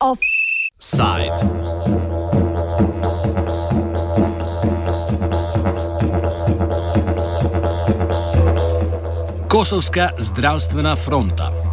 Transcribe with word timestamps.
Offside. 0.00 1.34
Kosovska 9.48 10.10
zdravstvena 10.18 10.96
fronta. 10.96 11.63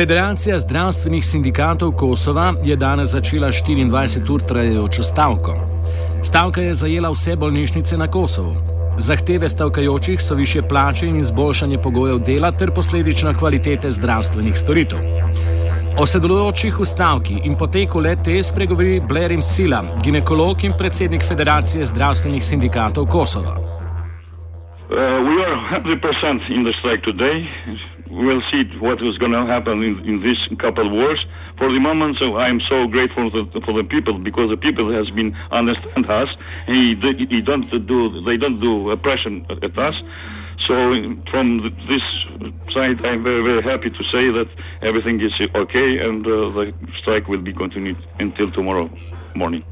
Federacija 0.00 0.58
zdravstvenih 0.58 1.26
sindikatov 1.26 1.90
Kosova 1.92 2.54
je 2.64 2.76
danes 2.76 3.08
začela 3.08 3.48
24 3.48 4.30
ur 4.32 4.42
trajajočo 4.48 5.02
stavko. 5.02 5.54
Stavka 6.24 6.60
je 6.60 6.74
zajela 6.74 7.10
vse 7.10 7.36
bolnišnice 7.36 7.98
na 7.98 8.06
Kosovu. 8.08 8.54
Zahteve 8.98 9.48
stavkajočih 9.48 10.22
so 10.22 10.34
više 10.34 10.62
plače 10.62 11.06
in 11.06 11.16
izboljšanje 11.16 11.78
pogojev 11.78 12.18
dela 12.18 12.52
ter 12.52 12.70
posledično 12.70 13.34
kvalitete 13.38 13.90
zdravstvenih 13.90 14.58
storitev. 14.58 14.98
O 15.98 16.06
sodelujočih 16.06 16.80
v 16.80 16.84
stavki 16.84 17.40
in 17.44 17.56
poteku 17.56 18.00
le 18.00 18.16
te 18.24 18.42
spregovori 18.42 19.00
Blerim 19.08 19.42
Sila, 19.42 19.84
ginekolog 20.04 20.64
in 20.64 20.72
predsednik 20.78 21.28
Federacije 21.28 21.84
zdravstvenih 21.84 22.44
sindikatov 22.44 23.06
Kosova. 23.06 23.69
Uh, 24.90 25.22
we 25.22 25.40
are 25.44 25.54
100% 25.54 26.50
in 26.50 26.64
the 26.64 26.72
strike 26.80 27.00
today. 27.04 27.48
We'll 28.10 28.42
see 28.50 28.64
what 28.80 29.00
is 29.00 29.16
going 29.18 29.30
to 29.30 29.46
happen 29.46 29.84
in, 29.84 30.00
in 30.00 30.20
this 30.20 30.34
couple 30.58 30.84
of 30.84 30.92
hours. 30.92 31.24
For 31.58 31.72
the 31.72 31.78
moment, 31.78 32.16
so 32.20 32.36
I'm 32.38 32.60
so 32.68 32.88
grateful 32.88 33.30
for 33.30 33.44
the, 33.44 33.60
for 33.60 33.72
the 33.80 33.84
people 33.84 34.18
because 34.18 34.50
the 34.50 34.56
people 34.56 34.92
has 34.92 35.08
been 35.10 35.36
understand 35.52 36.10
us. 36.10 36.26
He, 36.66 36.96
he 37.30 37.40
don't 37.40 37.70
do 37.86 38.20
they 38.22 38.36
don't 38.36 38.58
do 38.58 38.90
oppression 38.90 39.46
at 39.62 39.78
us. 39.78 39.94
So 40.66 40.74
from 41.30 41.72
this 41.88 42.02
side, 42.74 42.98
I'm 43.06 43.22
very 43.22 43.44
very 43.44 43.62
happy 43.62 43.90
to 43.90 44.04
say 44.12 44.32
that 44.32 44.48
everything 44.82 45.20
is 45.20 45.32
okay 45.54 45.98
and 45.98 46.26
uh, 46.26 46.50
the 46.50 46.74
strike 47.00 47.28
will 47.28 47.42
be 47.42 47.52
continued 47.52 47.98
until 48.18 48.50
tomorrow 48.50 48.90
morning. 49.36 49.62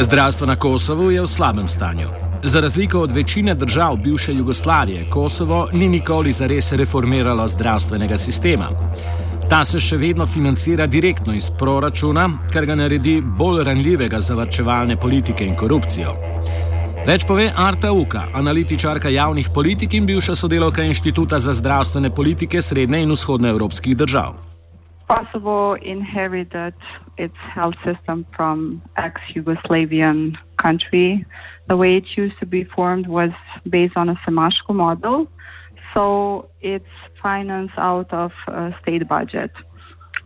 Zdravstvo 0.00 0.46
na 0.46 0.56
Kosovu 0.56 1.10
je 1.10 1.22
v 1.22 1.26
slabem 1.26 1.68
stanju. 1.68 2.08
Za 2.42 2.60
razliko 2.60 3.00
od 3.00 3.12
večine 3.12 3.54
držav 3.54 3.96
bivše 3.96 4.34
Jugoslavije, 4.34 5.10
Kosovo 5.10 5.68
ni 5.72 5.88
nikoli 5.88 6.32
zares 6.32 6.72
reformiralo 6.72 7.48
zdravstvenega 7.48 8.18
sistema. 8.18 8.68
Ta 9.50 9.64
se 9.64 9.80
še 9.80 9.96
vedno 9.96 10.26
financira 10.26 10.86
direktno 10.86 11.34
iz 11.34 11.50
proračuna, 11.50 12.28
kar 12.52 12.66
ga 12.66 12.74
naredi 12.74 13.20
bolj 13.20 13.64
ranljivega 13.64 14.20
za 14.20 14.34
vrčevalne 14.34 14.96
politike 14.96 15.46
in 15.46 15.56
korupcijo. 15.56 16.12
Več 17.06 17.24
pove 17.24 17.52
Arta 17.56 17.92
Uka, 17.92 18.26
analitičarka 18.34 19.08
javnih 19.08 19.48
politik 19.54 19.94
in 19.94 20.06
bivša 20.06 20.34
sodelovka 20.34 20.82
Inštituta 20.82 21.40
za 21.40 21.54
zdravstvene 21.54 22.10
politike 22.10 22.62
srednje 22.62 23.02
in 23.02 23.12
vzhodne 23.12 23.48
evropskih 23.48 23.96
držav. 23.96 24.45
Kosovo 25.08 25.74
inherited 25.74 26.74
its 27.16 27.36
health 27.36 27.76
system 27.84 28.26
from 28.34 28.82
ex-Yugoslavian 28.96 30.36
country. 30.56 31.24
The 31.68 31.76
way 31.76 31.96
it 31.96 32.04
used 32.16 32.38
to 32.40 32.46
be 32.46 32.64
formed 32.64 33.06
was 33.06 33.30
based 33.68 33.96
on 33.96 34.08
a 34.08 34.14
Semashko 34.26 34.74
model, 34.74 35.28
so 35.94 36.48
it's 36.60 36.84
financed 37.22 37.74
out 37.76 38.12
of 38.12 38.32
state 38.82 39.06
budget. 39.08 39.52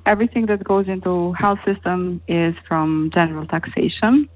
Everything 0.06 0.46
that 0.46 0.64
goes 0.64 0.88
into 0.88 1.32
health 1.34 1.58
system 1.64 2.22
is 2.26 2.54
from 2.66 3.10
general 3.14 3.46
taxation, 3.46 4.28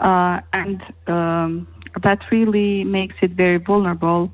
uh, 0.00 0.40
and 0.52 0.82
um, 1.06 1.68
that 2.02 2.18
really 2.32 2.82
makes 2.84 3.14
it 3.22 3.32
very 3.32 3.58
vulnerable 3.58 4.32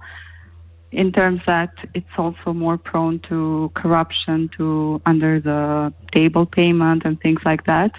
in 0.93 1.13
terms 1.13 1.41
that 1.47 1.73
it's 1.95 2.17
also 2.17 2.53
more 2.53 2.79
prone 2.79 3.21
to 3.29 3.71
corruption, 3.75 4.49
to 4.57 5.01
under 5.05 5.41
the 5.41 5.93
table 6.15 6.47
payment 6.47 7.03
and 7.05 7.21
things 7.21 7.41
like 7.45 7.65
that. 7.67 7.93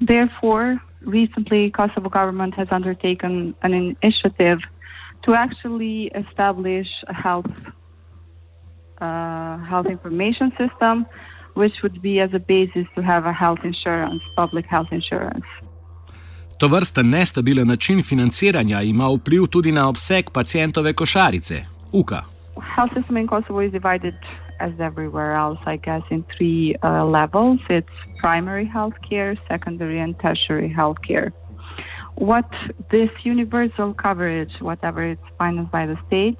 Therefore, 0.00 0.80
recently 1.02 1.70
Kosovo 1.70 2.08
government 2.08 2.54
has 2.54 2.68
undertaken 2.70 3.54
an 3.62 3.74
initiative 3.74 4.60
to 5.24 5.34
actually 5.34 6.10
establish 6.14 6.88
a 7.08 7.14
health 7.14 7.52
uh, 9.00 9.58
health 9.70 9.86
information 9.86 10.52
system, 10.58 11.06
which 11.54 11.72
would 11.82 12.02
be 12.02 12.20
as 12.20 12.30
a 12.34 12.38
basis 12.38 12.86
to 12.94 13.02
have 13.02 13.24
a 13.26 13.32
health 13.32 13.60
insurance, 13.64 14.22
public 14.36 14.66
health 14.66 14.88
insurance. 14.92 15.46
To 16.58 16.68
vrsta 16.68 17.02
nestabilen 17.02 17.68
način 17.68 18.02
financiranja 18.02 18.82
ima 18.82 19.08
vpliv 19.08 19.46
tudi 19.46 19.72
na 19.72 19.88
obseg 19.88 20.30
pacijentove 20.30 20.92
košarice, 20.92 21.64
UKA. 21.92 22.29
Health 22.60 22.92
system 22.94 23.16
in 23.16 23.26
Kosovo 23.26 23.60
is 23.60 23.72
divided 23.72 24.14
as 24.60 24.72
everywhere 24.78 25.34
else, 25.34 25.58
I 25.66 25.76
guess, 25.76 26.02
in 26.10 26.24
three 26.36 26.76
uh, 26.82 27.04
levels. 27.04 27.60
It's 27.68 27.88
primary 28.18 28.66
health 28.66 28.94
care, 29.08 29.36
secondary, 29.48 29.98
and 30.00 30.18
tertiary 30.20 30.68
health 30.68 30.98
care. 31.06 31.32
What 32.16 32.48
this 32.90 33.10
universal 33.22 33.94
coverage, 33.94 34.52
whatever 34.60 35.02
it's 35.02 35.22
financed 35.38 35.72
by 35.72 35.86
the 35.86 35.96
state, 36.06 36.36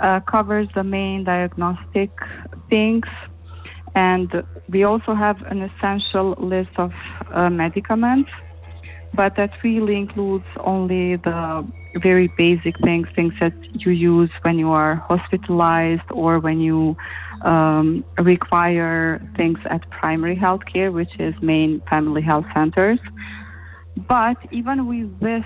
uh, 0.00 0.20
covers 0.20 0.68
the 0.74 0.84
main 0.84 1.24
diagnostic 1.24 2.10
things. 2.68 3.06
And 3.94 4.42
we 4.68 4.84
also 4.84 5.14
have 5.14 5.40
an 5.42 5.62
essential 5.62 6.34
list 6.38 6.70
of 6.76 6.92
uh, 7.32 7.48
medicaments, 7.48 8.30
but 9.14 9.36
that 9.36 9.50
really 9.62 9.96
includes 9.96 10.44
only 10.60 11.16
the 11.16 11.66
very 12.02 12.28
basic 12.36 12.78
things, 12.84 13.06
things 13.14 13.32
that 13.40 13.54
you 13.72 13.90
use 13.92 14.30
when 14.42 14.58
you 14.58 14.70
are 14.70 14.96
hospitalized 15.08 16.02
or 16.10 16.38
when 16.38 16.60
you 16.60 16.96
um, 17.44 18.04
require 18.18 19.20
things 19.36 19.58
at 19.70 19.88
primary 19.90 20.36
health 20.36 20.60
care, 20.70 20.90
which 20.92 21.18
is 21.18 21.34
main 21.40 21.80
family 21.88 22.22
health 22.22 22.44
centers. 22.54 22.98
But 24.08 24.36
even 24.50 24.86
with 24.86 25.18
this 25.20 25.44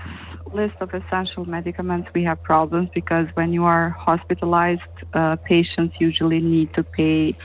list 0.53 0.75
of 0.81 0.89
essential 0.93 1.45
medicaments, 1.45 2.09
we 2.13 2.23
have 2.23 2.41
problems 2.43 2.89
because 2.93 3.27
when 3.35 3.53
you 3.53 3.63
are 3.63 3.89
hospitalized, 3.97 4.81
uh, 5.13 5.37
patients 5.45 5.95
usually 5.99 6.39
need 6.41 6.73
to 6.73 6.83
pay 6.83 7.37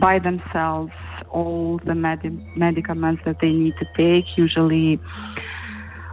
by 0.00 0.18
themselves 0.18 0.92
all 1.30 1.78
the 1.84 1.94
med- 1.94 2.56
medicaments 2.56 3.22
that 3.24 3.40
they 3.40 3.50
need 3.50 3.74
to 3.78 3.86
take. 3.96 4.24
Usually, 4.36 5.00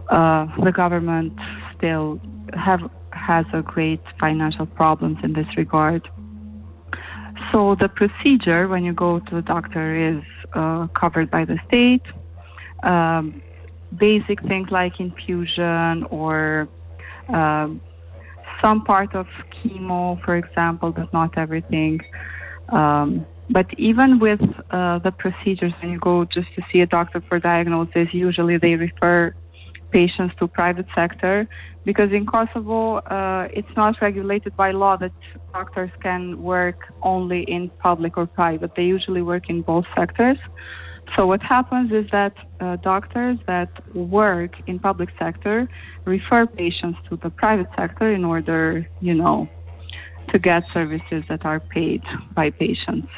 uh, 0.08 0.46
the 0.62 0.72
government 0.72 1.32
still 1.76 2.20
have 2.54 2.80
has 3.12 3.46
a 3.52 3.62
great 3.62 4.00
financial 4.20 4.66
problems 4.66 5.18
in 5.22 5.32
this 5.32 5.46
regard. 5.56 6.08
So 7.52 7.74
the 7.74 7.88
procedure 7.88 8.68
when 8.68 8.84
you 8.84 8.92
go 8.92 9.20
to 9.20 9.34
the 9.34 9.42
doctor 9.42 9.94
is 9.96 10.22
uh, 10.54 10.88
covered 10.88 11.30
by 11.30 11.44
the 11.44 11.58
state. 11.68 12.02
Um, 12.82 13.42
basic 13.96 14.42
things 14.42 14.70
like 14.70 14.98
infusion 15.00 16.04
or 16.10 16.68
um, 17.28 17.80
some 18.62 18.84
part 18.84 19.14
of 19.14 19.26
chemo, 19.54 20.22
for 20.24 20.36
example, 20.36 20.90
but 20.90 21.12
not 21.12 21.36
everything. 21.38 22.00
Um, 22.70 23.26
but 23.50 23.66
even 23.78 24.18
with 24.18 24.40
uh, 24.70 24.98
the 25.00 25.12
procedures, 25.12 25.72
when 25.80 25.92
you 25.92 25.98
go 25.98 26.24
just 26.24 26.48
to 26.56 26.62
see 26.72 26.80
a 26.80 26.86
doctor 26.86 27.22
for 27.28 27.38
diagnosis, 27.38 28.08
usually 28.12 28.56
they 28.56 28.74
refer 28.74 29.34
patients 29.90 30.34
to 30.38 30.48
private 30.48 30.86
sector 30.94 31.46
because 31.84 32.10
in 32.10 32.26
Kosovo 32.26 32.96
uh, 32.96 33.48
it's 33.52 33.74
not 33.76 33.94
regulated 34.00 34.56
by 34.56 34.70
law 34.72 34.96
that 34.96 35.12
doctors 35.52 35.90
can 36.02 36.42
work 36.42 36.78
only 37.02 37.42
in 37.42 37.70
public 37.88 38.16
or 38.16 38.26
private. 38.26 38.74
They 38.74 38.84
usually 38.84 39.22
work 39.22 39.48
in 39.48 39.62
both 39.62 39.84
sectors. 39.96 40.38
So 41.16 41.26
what 41.26 41.42
happens 41.42 41.92
is 41.92 42.06
that 42.10 42.34
uh, 42.60 42.76
doctors 42.76 43.38
that 43.46 43.70
work 43.94 44.52
in 44.66 44.78
public 44.78 45.10
sector 45.18 45.68
refer 46.06 46.46
patients 46.46 46.98
to 47.08 47.16
the 47.22 47.30
private 47.30 47.68
sector 47.76 48.10
in 48.10 48.24
order, 48.24 48.88
you 49.00 49.14
know, 49.14 49.48
to 50.32 50.38
get 50.38 50.64
services 50.72 51.22
that 51.28 51.44
are 51.44 51.60
paid 51.60 52.02
by 52.34 52.50
patients. 52.50 53.08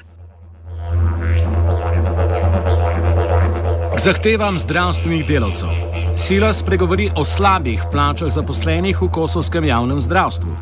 Zahtevam 4.07 4.59
zdravstvenih 4.59 5.27
delavcev. 5.27 5.69
Sila 6.17 6.53
spregovori 6.53 7.09
o 7.17 7.25
slabih 7.25 7.83
plačah 7.93 8.31
zaposlenih 8.31 9.03
v 9.03 9.09
kosovskem 9.13 9.65
javnem 9.65 10.01
zdravstvu. 10.01 10.53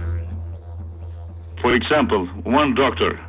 For 1.62 1.73
example, 1.75 2.29
one 2.44 2.75
doctor, 2.75 3.21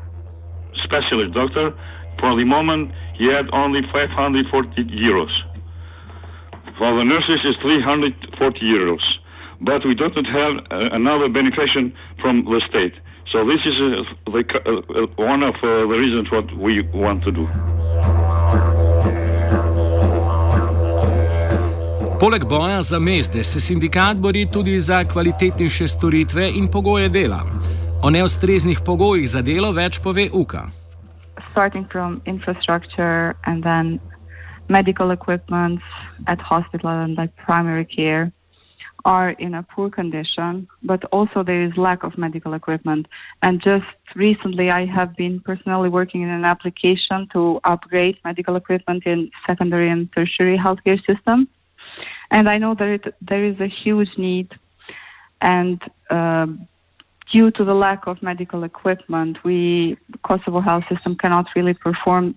specialist 0.85 1.33
doctor, 1.33 1.73
for 2.19 2.31
the 2.39 2.45
moment 2.45 2.91
he 3.19 3.25
had 3.27 3.45
only 3.51 3.81
540 3.91 4.87
euros. 4.87 5.33
For 6.77 6.89
the 6.99 7.05
nurses 7.05 7.39
is 7.43 7.55
340 7.61 8.65
euros. 8.65 9.03
But 9.61 9.85
we 9.85 9.95
don't 9.95 10.27
have 10.39 10.53
uh, 10.71 10.89
another 10.91 11.29
beneficiary 11.29 11.95
from 12.21 12.43
the 12.43 12.61
state. 12.69 12.95
So 13.35 13.43
this 13.43 13.59
is 13.65 13.75
uh, 13.81 14.31
the, 14.31 14.43
uh, 14.65 15.07
one 15.17 15.43
of 15.43 15.55
uh, 15.55 15.67
the 15.91 15.97
reasons 15.99 16.31
what 16.31 16.47
we 16.55 16.73
want 16.93 17.21
to 17.23 17.31
do. 17.31 17.45
Poleg 22.19 22.45
boja 22.45 22.81
za 22.81 22.99
mezde 22.99 23.43
se 23.43 23.59
sindikat 23.59 24.17
bori 24.17 24.47
tudi 24.53 24.79
za 24.79 25.03
kvalitetnejše 25.03 25.87
storitve 25.87 26.51
in 26.55 26.67
pogoje 26.67 27.09
dela. 27.09 27.41
O 28.03 28.09
neustreznih 28.09 28.79
pogojih 28.85 29.29
za 29.29 29.41
delo 29.41 29.71
več 29.71 29.99
pove 29.99 30.29
UKA. 30.33 30.69
Starting 31.51 31.91
from 31.91 32.21
infrastructure 32.25 33.35
and 33.43 33.63
then 33.63 33.99
medical 34.69 35.11
equipment 35.11 35.81
at 36.27 36.39
hospital 36.39 36.89
and 36.89 37.17
like 37.17 37.33
primary 37.45 37.85
care. 37.85 38.31
Are 39.05 39.29
in 39.29 39.53
a 39.53 39.63
poor 39.63 39.89
condition, 39.89 40.67
but 40.81 41.05
also 41.05 41.43
there 41.43 41.61
is 41.61 41.77
lack 41.77 42.03
of 42.03 42.17
medical 42.17 42.55
equipment. 42.55 43.07
And 43.43 43.61
just 43.61 43.85
recently, 44.15 44.71
I 44.71 44.85
have 44.85 45.15
been 45.15 45.39
personally 45.39 45.89
working 45.89 46.23
in 46.23 46.29
an 46.29 46.43
application 46.43 47.29
to 47.33 47.59
upgrade 47.63 48.17
medical 48.25 48.55
equipment 48.55 49.05
in 49.05 49.29
secondary 49.45 49.89
and 49.89 50.11
tertiary 50.11 50.57
healthcare 50.57 50.99
system. 51.05 51.47
And 52.31 52.49
I 52.49 52.57
know 52.57 52.73
that 52.73 52.87
it, 52.87 53.15
there 53.21 53.45
is 53.45 53.59
a 53.59 53.67
huge 53.67 54.09
need, 54.17 54.49
and 55.39 55.79
uh, 56.09 56.47
due 57.31 57.51
to 57.51 57.63
the 57.63 57.75
lack 57.75 58.07
of 58.07 58.23
medical 58.23 58.63
equipment, 58.63 59.43
we 59.43 59.97
Kosovo 60.23 60.59
health 60.61 60.85
system 60.91 61.15
cannot 61.15 61.45
really 61.55 61.75
perform 61.75 62.35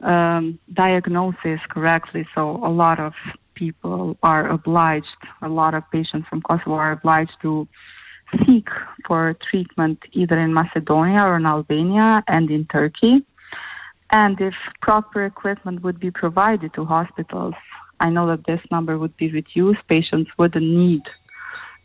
um, 0.00 0.58
diagnosis 0.72 1.60
correctly. 1.68 2.26
So 2.34 2.42
a 2.64 2.70
lot 2.70 2.98
of 2.98 3.12
people 3.56 4.16
are 4.22 4.48
obliged, 4.48 5.06
a 5.42 5.48
lot 5.48 5.74
of 5.74 5.82
patients 5.90 6.28
from 6.28 6.40
Kosovo 6.42 6.74
are 6.74 6.92
obliged 6.92 7.36
to 7.42 7.66
seek 8.46 8.68
for 9.06 9.36
treatment 9.50 9.98
either 10.12 10.38
in 10.38 10.54
Macedonia 10.54 11.22
or 11.24 11.36
in 11.36 11.46
Albania 11.46 12.22
and 12.28 12.50
in 12.50 12.66
Turkey. 12.66 13.24
And 14.10 14.40
if 14.40 14.54
proper 14.80 15.24
equipment 15.24 15.82
would 15.82 15.98
be 15.98 16.12
provided 16.12 16.72
to 16.74 16.84
hospitals, 16.84 17.54
I 17.98 18.10
know 18.10 18.26
that 18.28 18.46
this 18.46 18.60
number 18.70 18.98
would 18.98 19.16
be 19.16 19.32
reduced. 19.32 19.80
Patients 19.88 20.30
wouldn't 20.38 20.64
need 20.64 21.02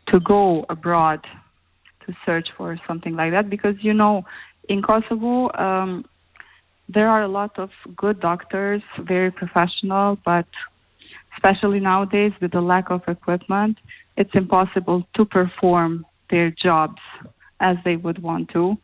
to 0.08 0.20
go 0.20 0.64
abroad 0.68 1.20
to 2.06 2.14
search 2.26 2.48
for 2.56 2.78
something 2.86 3.16
like 3.16 3.32
that 3.32 3.48
because, 3.48 3.76
you 3.80 3.94
know, 3.94 4.24
in 4.68 4.82
Kosovo, 4.82 5.50
um, 5.54 6.04
there 6.88 7.08
are 7.08 7.22
a 7.22 7.28
lot 7.28 7.58
of 7.58 7.70
good 7.96 8.20
doctors, 8.20 8.82
very 8.98 9.30
professional, 9.30 10.18
but 10.24 10.46
especially 11.34 11.80
nowadays 11.80 12.32
with 12.40 12.52
the 12.52 12.60
lack 12.60 12.90
of 12.90 13.02
equipment, 13.08 13.78
it's 14.16 14.30
impossible 14.34 15.06
to 15.14 15.24
perform 15.24 16.06
their 16.30 16.50
jobs 16.50 17.00
as 17.60 17.76
they 17.84 17.96
would 17.96 18.22
want 18.22 18.50
to. 18.50 18.76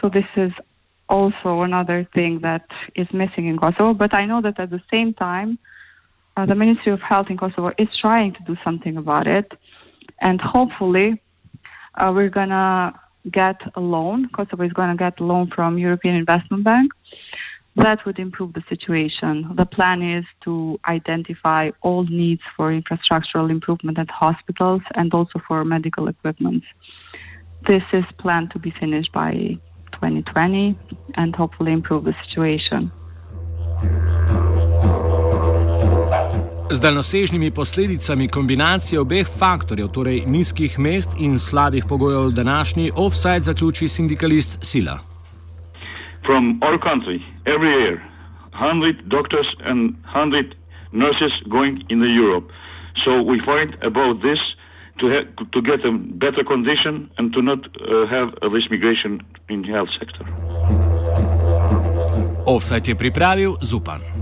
So 0.00 0.08
this 0.08 0.26
is 0.36 0.52
also 1.08 1.62
another 1.62 2.08
thing 2.14 2.40
that 2.40 2.66
is 2.94 3.06
missing 3.12 3.46
in 3.46 3.58
Kosovo. 3.58 3.94
But 3.94 4.14
I 4.14 4.24
know 4.26 4.40
that 4.42 4.58
at 4.60 4.70
the 4.70 4.82
same 4.92 5.14
time, 5.14 5.58
uh, 6.36 6.46
the 6.46 6.54
Ministry 6.54 6.92
of 6.92 7.00
Health 7.00 7.28
in 7.30 7.36
Kosovo 7.36 7.72
is 7.78 7.88
trying 8.00 8.32
to 8.34 8.42
do 8.44 8.56
something 8.62 8.96
about 8.96 9.26
it, 9.26 9.52
and 10.20 10.40
hopefully, 10.40 11.20
uh, 11.96 12.12
we're 12.14 12.28
gonna 12.28 12.98
get 13.30 13.56
a 13.74 13.80
loan. 13.80 14.28
Kosovo 14.28 14.62
is 14.62 14.72
gonna 14.72 14.96
get 14.96 15.18
a 15.18 15.24
loan 15.24 15.50
from 15.54 15.78
European 15.78 16.14
Investment 16.14 16.62
Bank 16.62 16.92
that 17.78 18.04
would 18.04 18.18
improve 18.18 18.52
the 18.54 18.64
situation. 18.68 19.34
The 19.54 19.66
plan 19.66 20.02
is 20.02 20.24
to 20.44 20.78
identify 20.88 21.70
all 21.80 22.04
needs 22.04 22.42
for 22.56 22.72
infrastructural 22.72 23.50
improvement 23.50 23.98
at 23.98 24.10
hospitals 24.10 24.82
and 24.94 25.14
also 25.14 25.40
for 25.46 25.64
medical 25.64 26.08
equipment. 26.08 26.64
This 27.66 27.82
is 27.92 28.04
planned 28.18 28.50
to 28.52 28.58
be 28.58 28.72
finished 28.80 29.12
by 29.12 29.58
2020 29.92 30.78
and 31.14 31.34
hopefully 31.34 31.72
improve 31.72 32.04
the 32.04 32.14
situation. 32.24 32.90
Z 36.70 36.80
daljnosežnimi 36.80 37.50
posledicami 37.50 38.28
kombinacije 38.28 39.00
obeh 39.00 39.26
faktorjev, 39.38 39.88
torej 39.88 40.24
nizkih 40.26 40.78
mest 40.78 41.10
in 41.18 41.38
slabih 41.38 41.84
pogojev, 41.88 42.30
današnji 42.30 42.90
offside 42.96 43.40
zaključi 43.40 43.88
sindikalist 43.88 44.58
Sila. 44.62 44.98
From 46.28 46.60
our 46.62 46.76
country 46.76 47.24
every 47.46 47.70
year, 47.70 47.96
100 48.52 49.08
doctors 49.08 49.48
and 49.64 49.96
100 50.04 50.54
nurses 50.92 51.32
going 51.48 51.82
in 51.88 52.00
the 52.00 52.10
Europe. 52.10 52.46
So 53.04 53.22
we 53.22 53.40
fight 53.46 53.70
about 53.82 54.20
this 54.20 54.36
to, 55.00 55.04
ha- 55.08 55.28
to 55.54 55.62
get 55.62 55.80
a 55.86 55.92
better 56.24 56.44
condition 56.44 57.10
and 57.16 57.32
to 57.32 57.40
not 57.40 57.60
uh, 57.64 58.06
have 58.14 58.28
this 58.52 58.66
migration 58.70 59.22
in 59.48 59.64
health 59.64 59.88
sector. 59.98 60.24
Offside 62.44 62.84
je 62.84 62.94
pripravil 62.94 63.56
Zupan. 63.64 64.08